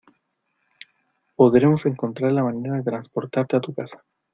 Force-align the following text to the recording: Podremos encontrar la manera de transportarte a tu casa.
Podremos 1.35 1.85
encontrar 1.85 2.31
la 2.31 2.41
manera 2.43 2.75
de 2.77 2.81
transportarte 2.81 3.55
a 3.55 3.61
tu 3.61 3.71
casa. 3.71 4.03